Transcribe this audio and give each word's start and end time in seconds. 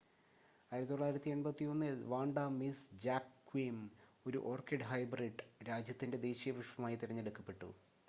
1981-ൽ 0.71 1.75
Vanda 2.05 2.37
Miss 2.57 2.87
Joaquim 3.03 3.85
ഒരു 4.25 4.41
orchid 4.47 4.89
hybrid 4.91 5.47
രാജ്യത്തിൻ്റെ 5.69 6.19
ദേശീയ 6.29 6.53
പുഷ്‌പമായി 6.59 6.99
തിരഞ്ഞെടുക്കപ്പെട്ടു 7.03 7.71